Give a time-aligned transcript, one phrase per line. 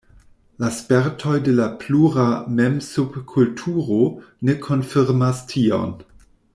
[0.61, 4.01] La spertoj de la pluramem-subkulturo
[4.49, 5.95] ne konfirmas tion.